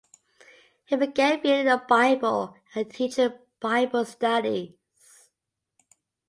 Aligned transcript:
He 0.85 0.95
began 0.95 1.41
reading 1.41 1.65
the 1.67 1.77
Bible 1.87 2.55
and 2.73 2.89
teaching 2.89 3.33
Bible 3.59 4.03
studies. 4.03 4.73